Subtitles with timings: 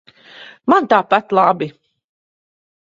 [0.73, 1.71] Man tāpat labi.